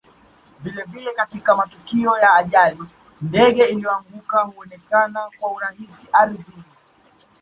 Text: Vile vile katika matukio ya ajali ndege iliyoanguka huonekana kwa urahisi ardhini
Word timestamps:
Vile 0.63 0.83
vile 0.87 1.13
katika 1.13 1.55
matukio 1.55 2.17
ya 2.17 2.33
ajali 2.33 2.79
ndege 3.21 3.65
iliyoanguka 3.65 4.41
huonekana 4.41 5.29
kwa 5.39 5.51
urahisi 5.51 6.07
ardhini 6.13 6.63